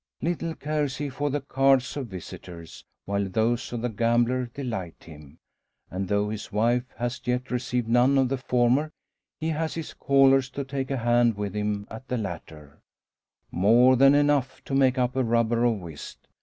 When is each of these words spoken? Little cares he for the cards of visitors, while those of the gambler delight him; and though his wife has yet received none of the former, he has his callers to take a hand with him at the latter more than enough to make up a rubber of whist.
Little 0.19 0.55
cares 0.55 0.97
he 0.97 1.09
for 1.09 1.29
the 1.29 1.41
cards 1.41 1.95
of 1.95 2.07
visitors, 2.07 2.83
while 3.05 3.29
those 3.29 3.71
of 3.71 3.83
the 3.83 3.87
gambler 3.89 4.47
delight 4.47 5.03
him; 5.03 5.37
and 5.91 6.07
though 6.07 6.29
his 6.29 6.51
wife 6.51 6.85
has 6.97 7.21
yet 7.23 7.51
received 7.51 7.87
none 7.87 8.17
of 8.17 8.27
the 8.29 8.37
former, 8.39 8.91
he 9.39 9.49
has 9.49 9.75
his 9.75 9.93
callers 9.93 10.49
to 10.49 10.63
take 10.63 10.89
a 10.89 10.97
hand 10.97 11.37
with 11.37 11.53
him 11.53 11.85
at 11.91 12.07
the 12.07 12.17
latter 12.17 12.81
more 13.51 13.95
than 13.95 14.15
enough 14.15 14.63
to 14.63 14.73
make 14.73 14.97
up 14.97 15.15
a 15.15 15.23
rubber 15.23 15.63
of 15.65 15.77
whist. 15.77 16.27